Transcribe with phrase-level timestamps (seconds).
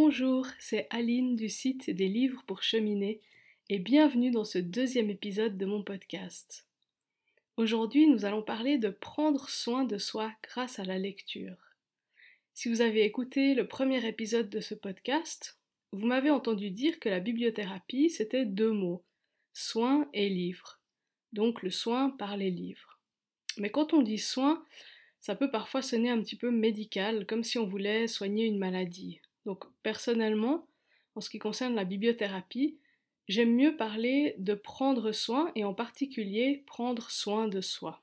[0.00, 3.20] Bonjour, c'est Aline du site des livres pour cheminer
[3.68, 6.64] et bienvenue dans ce deuxième épisode de mon podcast.
[7.56, 11.56] Aujourd'hui, nous allons parler de prendre soin de soi grâce à la lecture.
[12.54, 15.58] Si vous avez écouté le premier épisode de ce podcast,
[15.90, 19.02] vous m'avez entendu dire que la bibliothérapie, c'était deux mots,
[19.52, 20.78] soin et livre.
[21.32, 23.00] Donc le soin par les livres.
[23.56, 24.64] Mais quand on dit soin,
[25.20, 29.20] ça peut parfois sonner un petit peu médical, comme si on voulait soigner une maladie.
[29.48, 30.68] Donc personnellement,
[31.14, 32.76] en ce qui concerne la bibliothérapie,
[33.28, 38.02] j'aime mieux parler de prendre soin et en particulier prendre soin de soi.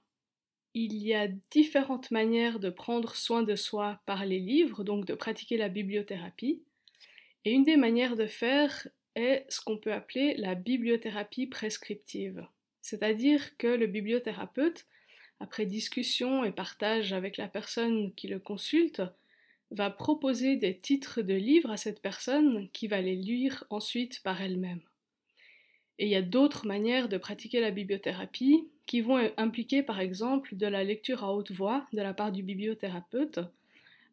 [0.73, 5.13] Il y a différentes manières de prendre soin de soi par les livres, donc de
[5.13, 6.63] pratiquer la bibliothérapie.
[7.45, 12.47] Et une des manières de faire est ce qu'on peut appeler la bibliothérapie prescriptive.
[12.81, 14.87] C'est-à-dire que le bibliothérapeute,
[15.39, 19.03] après discussion et partage avec la personne qui le consulte,
[19.71, 24.41] va proposer des titres de livres à cette personne qui va les lire ensuite par
[24.41, 24.81] elle-même.
[25.97, 30.55] Et il y a d'autres manières de pratiquer la bibliothérapie qui vont impliquer par exemple
[30.55, 33.39] de la lecture à haute voix de la part du bibliothérapeute,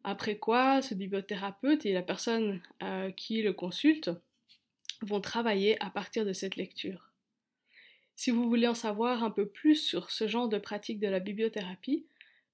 [0.03, 4.11] après quoi ce bibliothérapeute et la personne euh, qui le consulte
[5.01, 7.11] vont travailler à partir de cette lecture.
[8.15, 11.19] Si vous voulez en savoir un peu plus sur ce genre de pratique de la
[11.19, 12.05] bibliothérapie,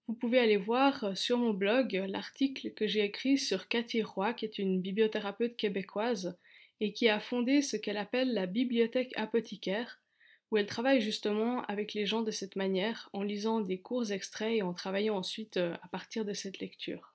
[0.10, 4.02] vous pouvez aller voir euh, sur mon blog euh, l'article que j'ai écrit sur Cathy
[4.02, 6.36] Roy, qui est une bibliothérapeute québécoise
[6.80, 10.02] et qui a fondé ce qu'elle appelle la bibliothèque apothicaire,
[10.50, 14.58] où elle travaille justement avec les gens de cette manière, en lisant des courts extraits
[14.58, 17.14] et en travaillant ensuite euh, à partir de cette lecture.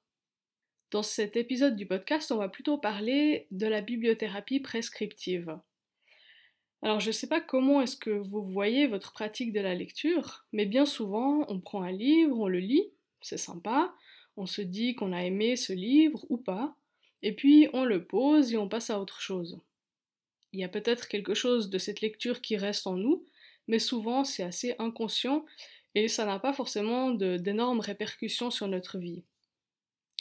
[0.93, 5.59] Dans cet épisode du podcast, on va plutôt parler de la bibliothérapie prescriptive.
[6.85, 10.45] Alors je ne sais pas comment est-ce que vous voyez votre pratique de la lecture,
[10.53, 12.91] mais bien souvent on prend un livre, on le lit,
[13.23, 13.95] c'est sympa,
[14.37, 16.77] on se dit qu'on a aimé ce livre ou pas,
[17.23, 19.63] et puis on le pose et on passe à autre chose.
[20.53, 23.25] Il y a peut-être quelque chose de cette lecture qui reste en nous,
[23.67, 25.47] mais souvent c'est assez inconscient
[25.95, 29.23] et ça n'a pas forcément d'énormes répercussions sur notre vie.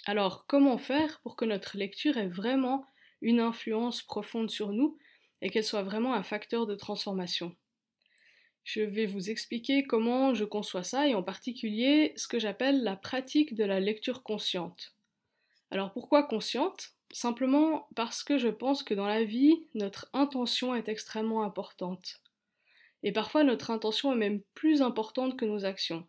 [0.06, 2.85] Alors comment faire pour que notre lecture ait vraiment
[3.22, 4.97] une influence profonde sur nous
[5.44, 7.56] et qu'elle soit vraiment un facteur de transformation.
[8.64, 12.96] Je vais vous expliquer comment je conçois ça et en particulier ce que j'appelle la
[12.96, 14.96] pratique de la lecture consciente.
[15.70, 16.92] Alors pourquoi consciente?
[17.12, 22.22] Simplement parce que je pense que dans la vie, notre intention est extrêmement importante.
[23.04, 26.08] Et parfois notre intention est même plus importante que nos actions.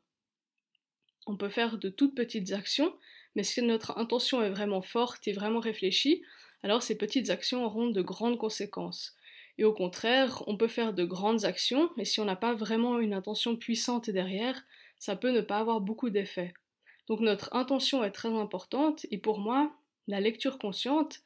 [1.27, 2.97] On peut faire de toutes petites actions,
[3.34, 6.22] mais si notre intention est vraiment forte et vraiment réfléchie,
[6.62, 9.16] alors ces petites actions auront de grandes conséquences.
[9.59, 12.98] Et au contraire, on peut faire de grandes actions, mais si on n'a pas vraiment
[12.98, 14.65] une intention puissante derrière,
[14.98, 16.54] ça peut ne pas avoir beaucoup d'effet.
[17.06, 19.72] Donc notre intention est très importante, et pour moi,
[20.09, 21.20] la lecture consciente,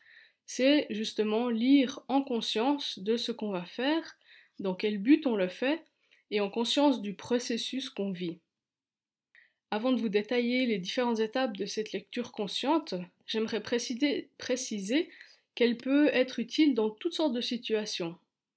[0.47, 4.17] c'est justement lire en conscience de ce qu'on va faire,
[4.59, 5.85] dans quel but on le fait,
[6.31, 8.39] et en conscience du processus qu'on vit.
[9.71, 12.95] Avant de vous détailler les différentes étapes de cette lecture consciente,
[13.27, 15.11] j'aimerais préciser, préciser
[15.59, 18.17] qu'elle peut être utile dans toutes sortes de situations.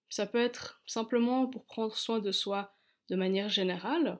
[0.10, 2.76] Ça peut être simplement pour prendre soin de soi
[3.10, 4.20] de manière générale.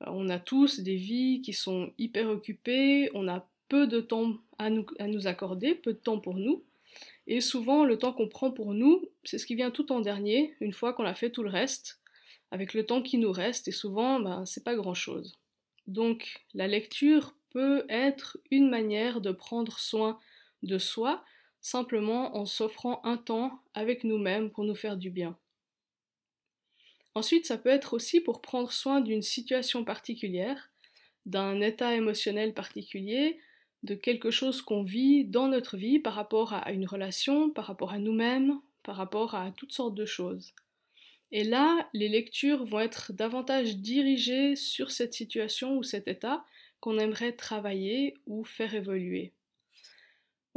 [0.00, 4.38] Euh, on a tous des vies qui sont hyper occupées, on a peu de temps
[4.58, 6.64] à nous, accorder, peu de temps pour nous.
[7.26, 10.54] Et souvent, le temps qu'on prend pour nous, c'est ce qui vient tout en dernier,
[10.62, 12.00] une fois qu'on a fait tout le reste,
[12.50, 15.38] avec le temps qui nous reste, et souvent, ben, c'est pas grand-chose.
[15.86, 20.18] Donc, la lecture peut être une manière de prendre soin
[20.62, 21.22] de soi,
[21.66, 25.36] simplement en s'offrant un temps avec nous-mêmes pour nous faire du bien.
[27.16, 30.70] Ensuite, ça peut être aussi pour prendre soin d'une situation particulière,
[31.24, 33.40] d'un état émotionnel particulier,
[33.82, 37.92] de quelque chose qu'on vit dans notre vie par rapport à une relation, par rapport
[37.92, 40.54] à nous-mêmes, par rapport à toutes sortes de choses.
[41.32, 46.44] Et là, les lectures vont être davantage dirigées sur cette situation ou cet état
[46.78, 49.32] qu'on aimerait travailler ou faire évoluer.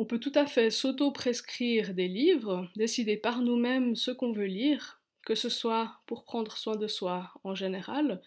[0.01, 5.01] On peut tout à fait s'auto-prescrire des livres, décider par nous-mêmes ce qu'on veut lire,
[5.25, 8.21] que ce soit pour prendre soin de soi en général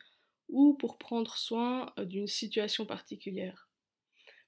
[0.51, 3.71] ou pour prendre soin d'une situation particulière.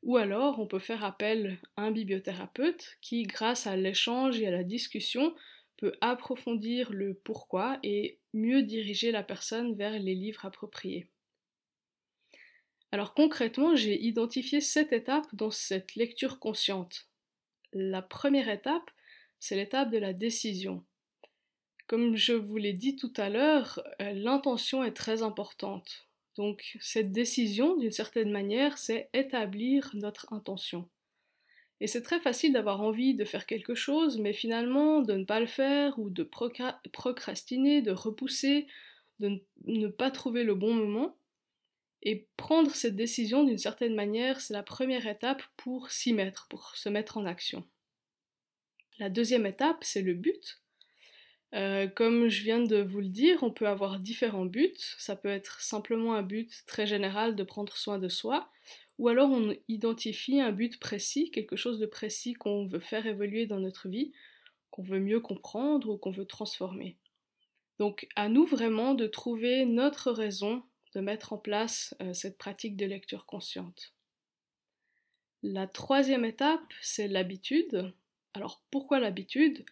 [0.03, 4.51] Ou alors on peut faire appel à un bibliothérapeute qui, grâce à l'échange et à
[4.51, 5.35] la discussion,
[5.79, 11.09] peut approfondir le pourquoi et mieux diriger la personne vers les livres appropriés.
[12.93, 17.09] Alors concrètement, j'ai identifié sept étapes dans cette lecture consciente.
[17.75, 18.89] La première étape,
[19.41, 20.85] c'est l'étape de la décision.
[21.89, 26.07] Comme je vous l'ai dit tout à l'heure, euh, l'intention est très importante.
[26.37, 30.89] Donc cette décision, d'une certaine manière, c'est établir notre intention.
[31.81, 35.41] Et c'est très facile d'avoir envie de faire quelque chose, mais finalement de ne pas
[35.41, 36.23] le faire ou de
[36.93, 38.69] procrastiner, de repousser,
[39.19, 41.17] de ne pas trouver le bon moment.
[42.05, 46.77] Et prendre cette décision d'une certaine manière, c'est la première étape pour s'y mettre, pour
[46.77, 47.65] se mettre en action.
[48.99, 50.61] La deuxième étape, c'est le but.
[51.55, 54.75] Euh, comme je viens de vous le dire, on peut avoir différents buts.
[54.99, 58.51] Ça peut être simplement un but très général de prendre soin de soi,
[58.99, 63.47] ou alors on identifie un but précis, quelque chose de précis qu'on veut faire évoluer
[63.47, 64.13] dans notre vie,
[64.71, 66.97] qu'on veut mieux comprendre ou qu'on veut transformer.
[67.79, 70.63] Donc à nous vraiment de trouver notre raison
[71.01, 73.93] mettre en place euh, cette pratique de lecture consciente.
[75.43, 77.93] La troisième étape, c'est l'habitude.
[78.33, 79.65] Alors pourquoi l'habitude?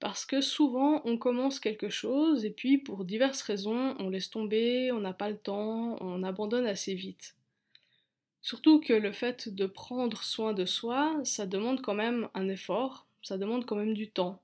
[0.00, 4.90] Parce que souvent on commence quelque chose et puis pour diverses raisons on laisse tomber,
[4.90, 7.36] on n'a pas le temps, on abandonne assez vite.
[8.42, 13.06] Surtout que le fait de prendre soin de soi, ça demande quand même un effort,
[13.22, 14.41] ça demande quand même du temps.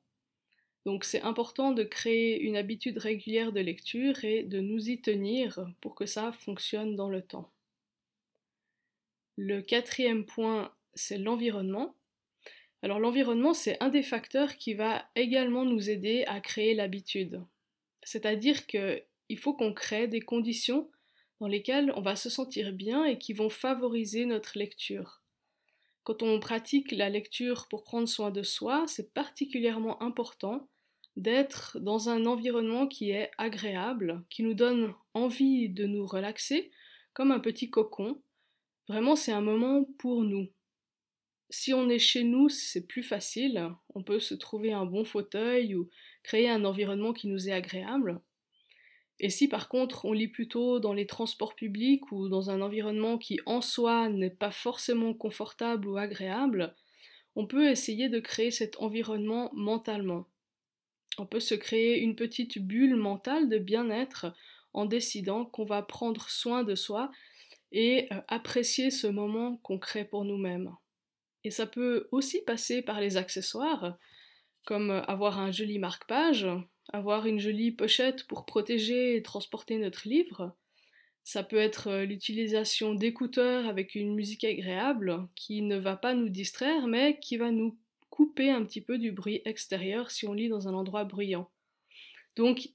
[0.89, 5.69] Donc c'est important de créer une habitude régulière de lecture et de nous y tenir
[5.83, 7.53] pour que ça fonctionne dans le temps.
[9.37, 11.95] Le quatrième point, c'est l'environnement.
[12.81, 17.45] Alors l'environnement, c'est un des facteurs qui va également nous aider à créer l'habitude.
[18.03, 20.91] C'est-à-dire qu'il faut qu'on crée des conditions
[21.39, 25.21] dans lesquelles on va se sentir bien et qui vont favoriser notre lecture.
[26.05, 30.67] Quand on pratique la lecture pour prendre soin de soi, c'est particulièrement important
[31.19, 36.71] d'être dans un environnement qui est agréable, qui nous donne envie de nous relaxer,
[37.13, 38.23] comme un petit cocon.
[38.87, 40.49] Vraiment, c'est un moment pour nous.
[41.51, 43.69] Si on est chez nous, c'est plus facile.
[43.97, 45.91] On peut se trouver un bon fauteuil ou
[46.23, 48.21] créer un environnement qui nous est agréable.
[49.19, 53.19] Et si par contre on lit plutôt dans les transports publics ou dans un environnement
[53.19, 56.77] qui en soi n'est pas forcément confortable ou agréable,
[57.35, 60.29] on peut essayer de créer cet environnement mentalement.
[61.19, 64.33] On peut se créer une petite bulle mentale de bien-être
[64.73, 67.11] en décidant qu'on va prendre soin de soi
[67.73, 70.73] et euh, apprécier ce moment qu'on crée pour nous-mêmes.
[71.45, 73.97] Et ça peut aussi passer par les accessoires,
[74.65, 76.47] comme avoir un joli marque-page,
[76.93, 80.55] avoir une jolie pochette pour protéger et transporter notre livre.
[81.25, 86.29] Ça peut être euh, l'utilisation d'écouteurs avec une musique agréable qui ne va pas nous
[86.29, 87.77] distraire mais qui va nous
[88.19, 91.49] couper un petit peu du bruit extérieur si on lit dans un endroit bruyant.
[92.35, 92.71] Donc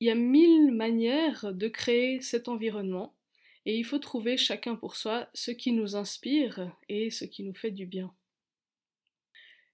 [0.00, 3.16] il y a mille manières de créer cet environnement
[3.64, 7.54] et il faut trouver chacun pour soi ce qui nous inspire et ce qui nous
[7.54, 8.14] fait du bien.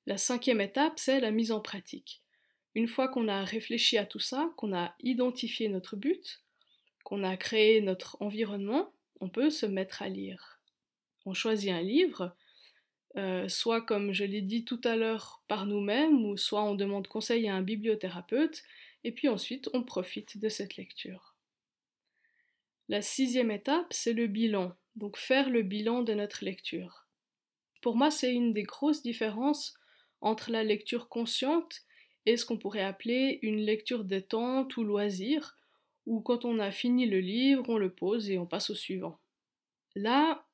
[0.06, 2.22] La cinquième étape, c'est la mise en pratique.
[2.76, 6.44] Une fois qu'on a réfléchi à tout ça, qu'on a identifié notre but,
[7.02, 10.60] qu'on a créé notre environnement, on peut se mettre à lire.
[11.26, 12.36] On choisit un livre,
[13.16, 17.08] euh, soit comme je l'ai dit tout à l'heure par nous-mêmes, ou soit on demande
[17.08, 18.62] conseil à un bibliothérapeute,
[19.04, 21.34] et puis ensuite on profite de cette lecture.
[22.88, 27.06] La sixième étape, c'est le bilan, donc faire le bilan de notre lecture.
[27.80, 29.74] Pour moi, c'est une des grosses différences
[30.20, 31.82] entre la lecture consciente
[32.26, 35.56] et ce qu'on pourrait appeler une lecture détente ou loisir,
[36.06, 39.18] où quand on a fini le livre, on le pose et on passe au suivant.
[39.94, 40.44] Là,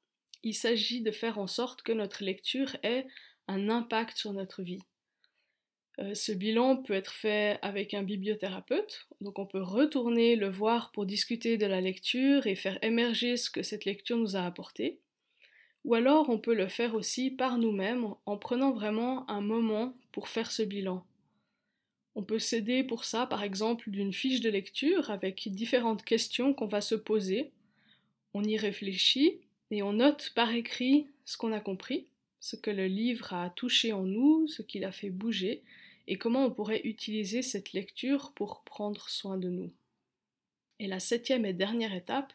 [0.42, 3.06] il s'agit de faire en sorte que notre lecture ait
[3.48, 4.82] un impact sur notre vie.
[6.00, 10.92] Euh, ce bilan peut être fait avec un bibliothérapeute, donc on peut retourner le voir
[10.92, 15.00] pour discuter de la lecture et faire émerger ce que cette lecture nous a apporté.
[15.84, 20.28] Ou alors on peut le faire aussi par nous-mêmes en prenant vraiment un moment pour
[20.28, 21.04] faire ce bilan.
[22.14, 26.66] On peut s'aider pour ça, par exemple, d'une fiche de lecture avec différentes questions qu'on
[26.66, 27.52] va se poser.
[28.34, 32.06] On y réfléchit et on note par écrit ce qu'on a compris,
[32.40, 35.62] ce que le livre a touché en nous, ce qu'il a fait bouger,
[36.06, 39.70] et comment on pourrait utiliser cette lecture pour prendre soin de nous.
[40.78, 42.32] Et la septième et dernière étape,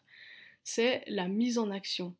[0.63, 2.15] c'est la mise en action.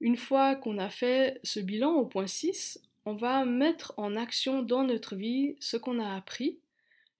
[0.00, 4.62] Une fois qu'on a fait ce bilan au point 6, on va mettre en action
[4.62, 6.58] dans notre vie ce qu'on a appris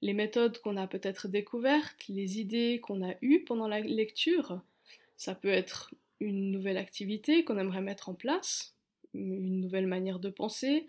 [0.02, 4.60] les méthodes qu'on a peut-être découvertes, les idées qu'on a eues pendant la lecture.
[5.16, 8.74] Ça peut être une nouvelle activité qu'on aimerait mettre en place,
[9.14, 10.86] une nouvelle manière de penser,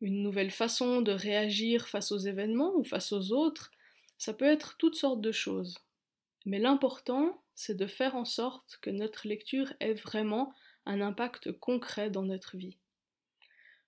[0.00, 3.70] une nouvelle façon de réagir face aux événements ou face aux autres.
[4.18, 5.78] Ça peut être toutes sortes de choses.
[6.44, 10.52] Mais l'important, c'est de faire en sorte que notre lecture ait vraiment
[10.84, 12.76] un impact concret dans notre vie.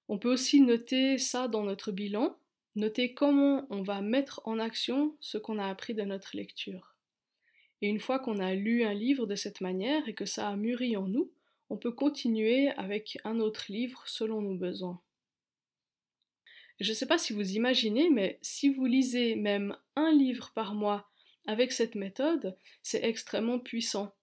[0.08, 2.37] On peut aussi noter ça dans notre bilan,
[2.78, 6.94] Notez comment on va mettre en action ce qu'on a appris de notre lecture.
[7.80, 10.56] Et une fois qu'on a lu un livre de cette manière et que ça a
[10.56, 11.30] mûri en nous,
[11.70, 15.00] on peut continuer avec un autre livre selon nos besoins.
[16.80, 20.75] Je ne sais pas si vous imaginez, mais si vous lisez même un livre par
[20.75, 21.08] mois
[21.47, 24.14] avec cette méthode, c'est extrêmement puissant.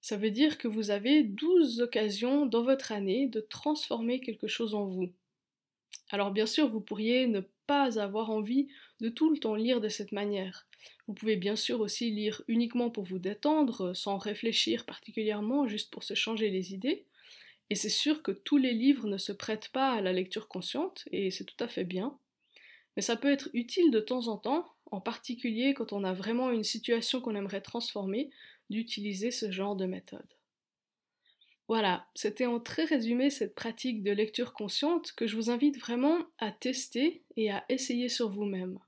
[0.00, 4.74] Ça veut dire que vous avez 12 occasions dans votre année de transformer quelque chose
[4.74, 5.12] en vous.
[6.10, 7.40] Alors bien sûr, vous pourriez ne
[7.74, 8.68] avoir envie
[9.00, 10.66] de tout le temps lire de cette manière.
[11.06, 16.04] Vous pouvez bien sûr aussi lire uniquement pour vous détendre, sans réfléchir particulièrement, juste pour
[16.04, 17.04] se changer les idées.
[17.70, 21.04] Et c'est sûr que tous les livres ne se prêtent pas à la lecture consciente,
[21.12, 22.18] et c'est tout à fait bien.
[22.96, 26.50] Mais ça peut être utile de temps en temps, en particulier quand on a vraiment
[26.50, 28.30] une situation qu'on aimerait transformer,
[28.70, 30.37] d'utiliser ce genre de méthode.
[31.68, 36.18] Voilà, c'était en très résumé cette pratique de lecture consciente que je vous invite vraiment
[36.38, 38.78] à tester et à essayer sur vous-même.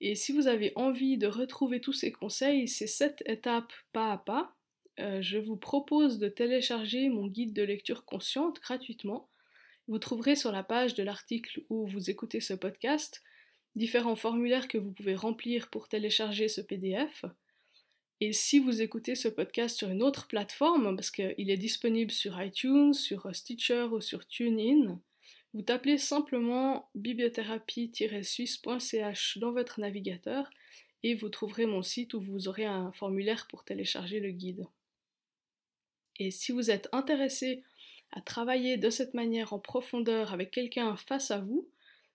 [0.00, 4.16] Et si vous avez envie de retrouver tous ces conseils, ces sept étapes pas à
[4.16, 4.54] pas,
[5.00, 9.28] euh, je vous propose de télécharger mon guide de lecture consciente gratuitement.
[9.86, 13.22] Vous trouverez sur la page de l'article où vous écoutez ce podcast
[13.74, 17.24] différents formulaires que vous pouvez remplir pour télécharger ce PDF.
[18.20, 22.42] Et si vous écoutez ce podcast sur une autre plateforme, parce qu'il est disponible sur
[22.42, 25.00] iTunes, sur Stitcher ou sur TuneIn,
[25.54, 30.50] vous tapez simplement bibliothérapie-suisse.ch dans votre navigateur
[31.04, 34.66] et vous trouverez mon site où vous aurez un formulaire pour télécharger le guide.
[36.18, 37.62] Et si vous êtes intéressé
[38.10, 41.68] à travailler de cette manière en profondeur avec quelqu'un face à vous,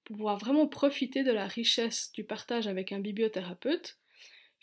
[0.04, 3.98] pour pouvoir vraiment profiter de la richesse du partage avec un bibliothérapeute,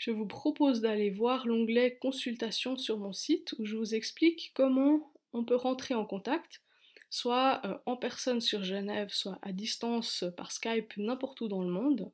[0.00, 5.12] je vous propose d'aller voir l'onglet Consultation sur mon site où je vous explique comment
[5.34, 6.62] on peut rentrer en contact,
[7.10, 11.70] soit euh, en personne sur Genève, soit à distance par Skype n'importe où dans le
[11.70, 12.10] monde.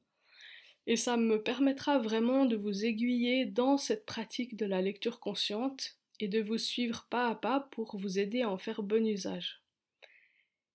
[0.88, 5.96] Et ça me permettra vraiment de vous aiguiller dans cette pratique de la lecture consciente
[6.18, 9.62] et de vous suivre pas à pas pour vous aider à en faire bon usage.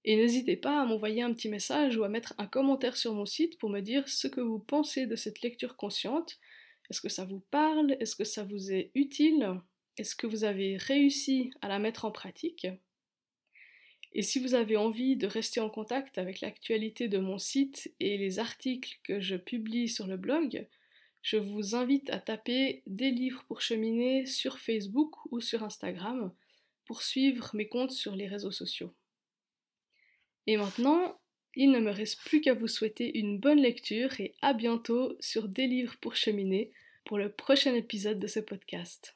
[0.06, 3.26] Et n'hésitez pas à m'envoyer un petit message ou à mettre un commentaire sur mon
[3.26, 6.40] site pour me dire ce que vous pensez de cette lecture consciente.
[6.92, 7.96] Est-ce que ça vous parle?
[8.02, 9.62] Est-ce que ça vous est utile?
[9.96, 12.68] Est-ce que vous avez réussi à la mettre en pratique?
[14.12, 18.18] Et si vous avez envie de rester en contact avec l'actualité de mon site et
[18.18, 20.68] les articles que je publie sur le blog,
[21.22, 26.34] je vous invite à taper des livres pour cheminer sur Facebook ou sur Instagram
[26.84, 28.94] pour suivre mes comptes sur les réseaux sociaux.
[30.46, 31.21] Et maintenant,
[31.56, 35.48] il ne me reste plus qu'à vous souhaiter une bonne lecture et à bientôt sur
[35.48, 36.72] Des livres pour cheminer
[37.06, 39.16] pour le prochain épisode de ce podcast.